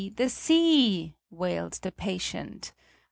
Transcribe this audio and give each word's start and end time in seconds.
The 0.15 0.29
sea!" 0.29 1.13
wailed 1.29 1.73
the 1.73 1.91
patient. 1.91 2.73